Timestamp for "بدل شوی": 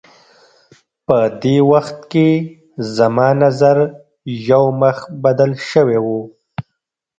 5.23-5.97